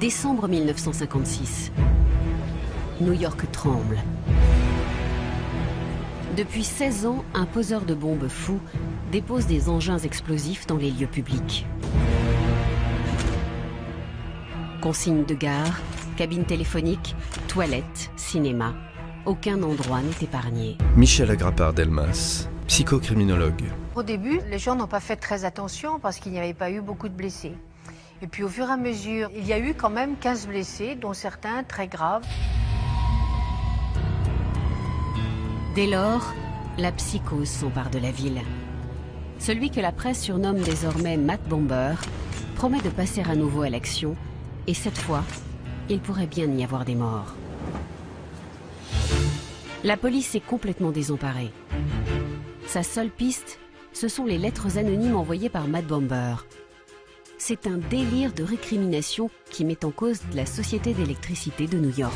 [0.00, 1.72] Décembre 1956.
[3.00, 3.98] New York tremble.
[6.36, 8.60] Depuis 16 ans, un poseur de bombes fou
[9.10, 11.66] dépose des engins explosifs dans les lieux publics.
[14.80, 15.80] Consignes de gare,
[16.16, 17.16] cabines téléphoniques,
[17.48, 18.74] toilettes, cinéma.
[19.26, 20.78] Aucun endroit n'est épargné.
[20.96, 23.64] Michel Agrapard-Delmas, psychocriminologue.
[23.96, 26.80] Au début, les gens n'ont pas fait très attention parce qu'il n'y avait pas eu
[26.80, 27.56] beaucoup de blessés.
[28.20, 30.96] Et puis au fur et à mesure, il y a eu quand même 15 blessés,
[30.96, 32.26] dont certains très graves.
[35.76, 36.34] Dès lors,
[36.78, 38.40] la psychose s'empare de la ville.
[39.38, 41.94] Celui que la presse surnomme désormais Matt Bomber
[42.56, 44.16] promet de passer à nouveau à l'action,
[44.66, 45.22] et cette fois,
[45.88, 47.36] il pourrait bien y avoir des morts.
[49.84, 51.52] La police est complètement désemparée.
[52.66, 53.60] Sa seule piste,
[53.92, 56.34] ce sont les lettres anonymes envoyées par Matt Bomber.
[57.48, 62.12] C'est un délire de récrimination qui met en cause la société d'électricité de New York.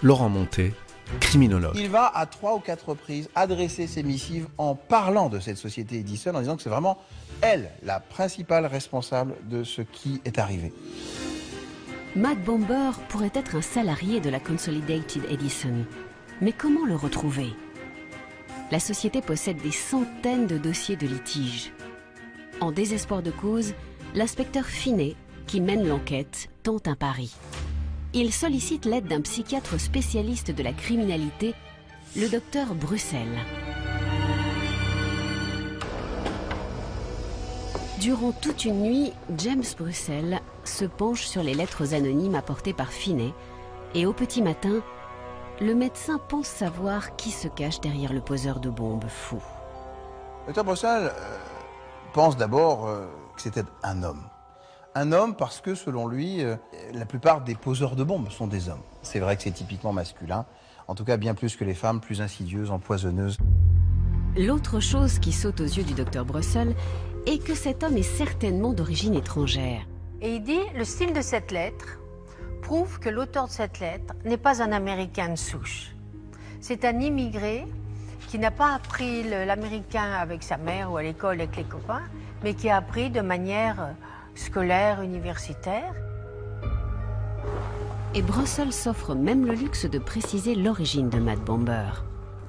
[0.00, 0.74] Laurent Monté,
[1.18, 1.74] criminologue.
[1.74, 5.96] Il va à trois ou quatre reprises adresser ses missives en parlant de cette société
[5.96, 6.98] Edison, en disant que c'est vraiment
[7.40, 10.72] elle la principale responsable de ce qui est arrivé.
[12.14, 15.84] Matt Bomber pourrait être un salarié de la Consolidated Edison.
[16.40, 17.48] Mais comment le retrouver?
[18.70, 21.72] La société possède des centaines de dossiers de litige.
[22.60, 23.74] En désespoir de cause,
[24.16, 25.14] l'inspecteur Finet,
[25.46, 27.36] qui mène l'enquête, tente un pari.
[28.14, 31.54] Il sollicite l'aide d'un psychiatre spécialiste de la criminalité,
[32.16, 33.38] le docteur Bruxelles.
[38.00, 43.34] Durant toute une nuit, James Bruxelles se penche sur les lettres anonymes apportées par Finet
[43.94, 44.80] et au petit matin,
[45.60, 49.42] le médecin pense savoir qui se cache derrière le poseur de bombes fou.
[50.46, 51.38] Docteur Bruxelles euh,
[52.14, 53.06] pense d'abord euh,
[53.36, 54.22] que c'était un homme.
[54.94, 56.56] Un homme parce que, selon lui, euh,
[56.94, 58.82] la plupart des poseurs de bombes sont des hommes.
[59.02, 60.46] C'est vrai que c'est typiquement masculin,
[60.88, 63.36] en tout cas bien plus que les femmes, plus insidieuses, empoisonneuses.
[64.36, 66.74] L'autre chose qui saute aux yeux du docteur Brussel
[67.26, 69.86] est que cet homme est certainement d'origine étrangère.
[70.20, 71.98] Et il dit, le style de cette lettre
[72.62, 75.94] prouve que l'auteur de cette lettre n'est pas un Américain de souche.
[76.60, 77.66] C'est un immigré
[78.28, 82.02] qui n'a pas appris l'américain avec sa mère ou à l'école avec les copains,
[82.42, 83.92] mais qui a appris de manière euh,
[84.34, 85.94] scolaire, universitaire.
[88.14, 92.04] Et Brussel s'offre même le luxe de préciser l'origine de Matt Bomber.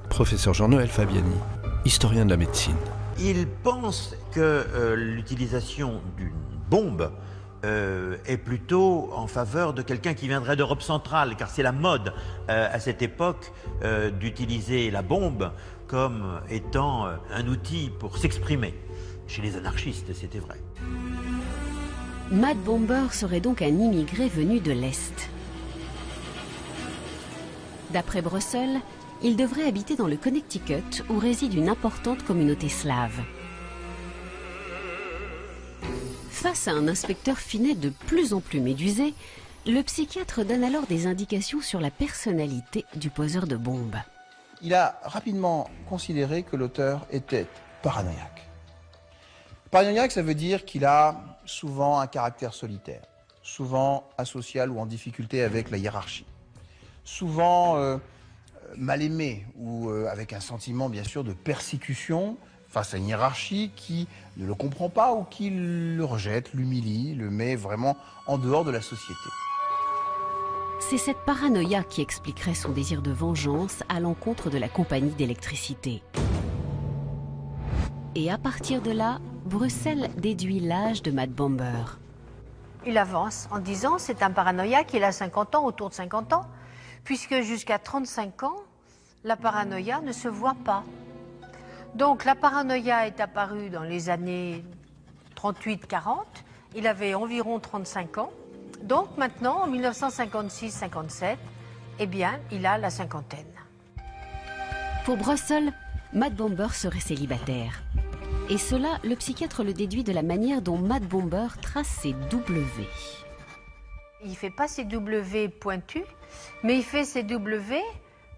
[0.09, 1.36] Professeur Jean-Noël Fabiani,
[1.84, 2.78] historien de la médecine.
[3.20, 6.31] Il pense que euh, l'utilisation d'une
[6.69, 7.12] bombe
[7.66, 12.14] euh, est plutôt en faveur de quelqu'un qui viendrait d'Europe centrale, car c'est la mode
[12.50, 13.52] euh, à cette époque
[13.84, 15.52] euh, d'utiliser la bombe
[15.88, 18.74] comme étant euh, un outil pour s'exprimer.
[19.28, 20.58] Chez les anarchistes, c'était vrai.
[22.32, 25.30] Matt Bomber serait donc un immigré venu de l'Est.
[27.92, 28.82] D'après Brussel,
[29.24, 33.22] il devrait habiter dans le Connecticut où réside une importante communauté slave.
[36.30, 39.14] Face à un inspecteur Finet de plus en plus médusé,
[39.66, 43.98] le psychiatre donne alors des indications sur la personnalité du poseur de bombes.
[44.62, 47.48] Il a rapidement considéré que l'auteur était
[47.82, 48.37] paranoïaque.
[49.72, 53.02] Paranoïaque, ça veut dire qu'il a souvent un caractère solitaire,
[53.42, 56.26] souvent asocial ou en difficulté avec la hiérarchie,
[57.04, 57.98] souvent euh,
[58.78, 62.38] mal aimé ou euh, avec un sentiment bien sûr de persécution
[62.70, 64.08] face à une hiérarchie qui
[64.38, 68.72] ne le comprend pas ou qui le rejette, l'humilie, le met vraiment en dehors de
[68.72, 69.30] la société.
[70.80, 76.04] C'est cette paranoïa qui expliquerait son désir de vengeance à l'encontre de la compagnie d'électricité.
[78.16, 81.97] Et à partir de là, Bruxelles déduit l'âge de Matt Bomber.
[82.85, 86.46] Il avance en disant c'est un paranoïaque, il a 50 ans, autour de 50 ans,
[87.03, 88.57] puisque jusqu'à 35 ans,
[89.24, 90.84] la paranoïa ne se voit pas.
[91.96, 94.63] Donc la paranoïa est apparue dans les années
[95.38, 96.18] 38-40,
[96.75, 98.31] il avait environ 35 ans,
[98.83, 101.38] donc maintenant en 1956-57,
[102.00, 103.45] eh bien il a la cinquantaine.
[105.06, 105.72] Pour Brussels,
[106.12, 107.81] Matt Bomber serait célibataire.
[108.50, 112.88] Et cela, le psychiatre le déduit de la manière dont Matt Bomber trace ses W.
[114.24, 116.06] Il fait pas ses W pointus,
[116.64, 117.82] mais il fait ses W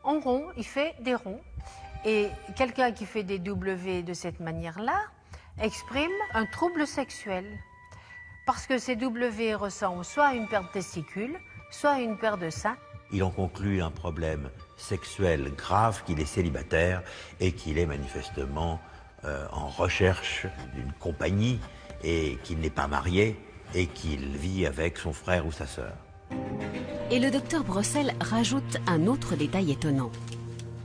[0.04, 1.40] en rond, il fait des ronds.
[2.06, 5.00] Et quelqu'un qui fait des W de cette manière-là
[5.62, 7.46] exprime un trouble sexuel.
[8.48, 11.38] Parce que ces W ressemblent soit à une paire de testicules,
[11.70, 12.78] soit à une paire de seins.
[13.12, 17.04] Il en conclut un problème sexuel grave, qu'il est célibataire
[17.40, 18.80] et qu'il est manifestement
[19.25, 21.60] euh, en recherche d'une compagnie
[22.04, 23.38] et qu'il n'est pas marié
[23.75, 25.94] et qu'il vit avec son frère ou sa sœur.
[27.12, 30.12] Et le docteur Brossel rajoute un autre détail étonnant.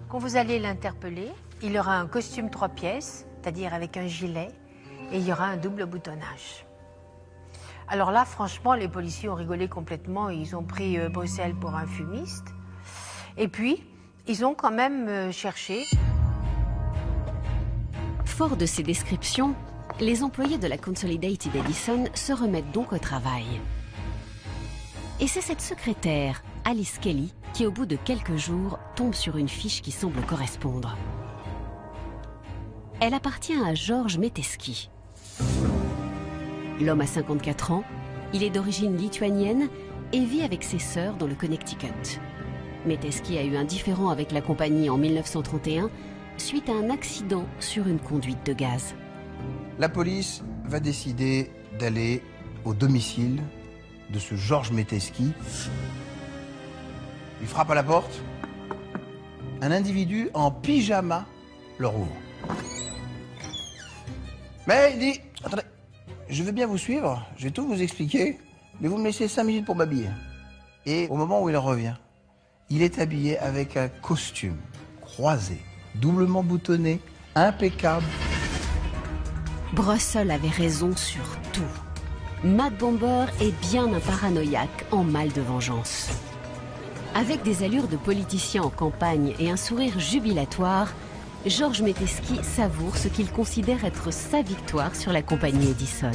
[0.09, 1.29] Quand vous allez l'interpeller,
[1.63, 4.49] il aura un costume trois pièces, c'est-à-dire avec un gilet,
[5.13, 6.65] et il y aura un double boutonnage.
[7.89, 10.31] Alors là, franchement, les policiers ont rigolé complètement.
[10.31, 12.47] Ils ont pris euh, Bruxelles pour un fumiste.
[13.37, 13.85] Et puis,
[14.27, 15.85] ils ont quand même euh, cherché.
[18.37, 19.55] Fort de ces descriptions,
[20.01, 23.45] les employés de la Consolidated Edison se remettent donc au travail.
[25.21, 29.49] Et c'est cette secrétaire, Alice Kelly, qui au bout de quelques jours tombe sur une
[29.49, 30.99] fiche qui semble correspondre.
[32.99, 34.91] Elle appartient à Georges Meteski.
[36.81, 37.85] L'homme a 54 ans,
[38.33, 39.69] il est d'origine lituanienne
[40.13, 42.19] et vit avec ses sœurs dans le Connecticut.
[42.85, 45.89] Meteski a eu un différend avec la compagnie en 1931
[46.37, 48.95] suite à un accident sur une conduite de gaz.
[49.79, 52.23] La police va décider d'aller
[52.65, 53.43] au domicile
[54.11, 55.33] de ce Georges Meteski.
[57.41, 58.23] Il frappe à la porte.
[59.61, 61.27] Un individu en pyjama
[61.79, 62.17] leur ouvre.
[64.67, 65.63] Mais il dit Attendez,
[66.29, 68.39] je veux bien vous suivre, je vais tout vous expliquer,
[68.81, 70.09] mais vous me laissez cinq minutes pour m'habiller.
[70.87, 71.95] Et au moment où il revient,
[72.71, 74.57] il est habillé avec un costume
[75.03, 75.59] croisé,
[75.95, 77.01] doublement boutonné,
[77.35, 78.07] impeccable.
[79.73, 81.63] Brussel avait raison sur tout.
[82.45, 86.11] Matt Bomber est bien un paranoïaque en mal de vengeance.
[87.15, 90.93] Avec des allures de politicien en campagne et un sourire jubilatoire,
[91.47, 96.11] Georges Meteski savoure ce qu'il considère être sa victoire sur la compagnie Edison.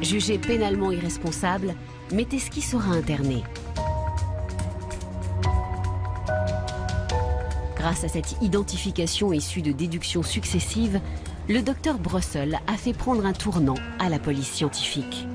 [0.00, 1.74] Jugé pénalement irresponsable,
[2.12, 3.42] Meteski sera interné.
[7.84, 11.02] Grâce à cette identification issue de déductions successives,
[11.50, 15.28] le docteur Brussel a fait prendre un tournant à la police scientifique.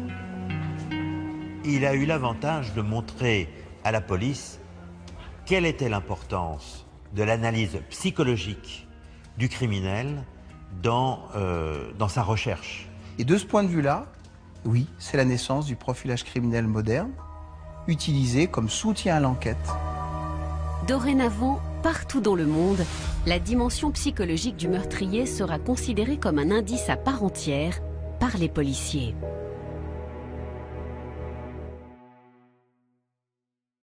[1.63, 3.53] Il a eu l'avantage de montrer
[3.83, 4.59] à la police
[5.45, 8.87] quelle était l'importance de l'analyse psychologique
[9.37, 10.23] du criminel
[10.81, 12.89] dans, euh, dans sa recherche.
[13.19, 14.07] Et de ce point de vue-là,
[14.65, 17.11] oui, c'est la naissance du profilage criminel moderne,
[17.87, 19.69] utilisé comme soutien à l'enquête.
[20.87, 22.83] Dorénavant, partout dans le monde,
[23.25, 27.79] la dimension psychologique du meurtrier sera considérée comme un indice à part entière
[28.19, 29.15] par les policiers.